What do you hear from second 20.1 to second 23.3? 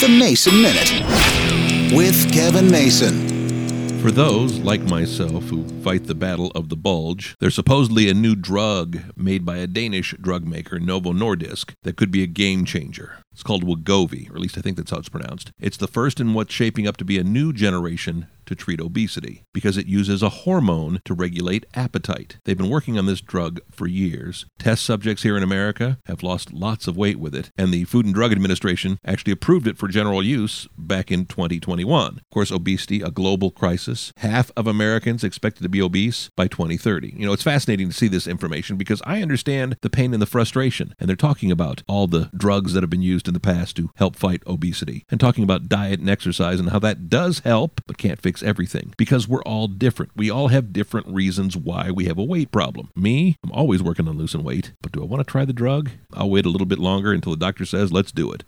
a hormone to regulate appetite. They've been working on this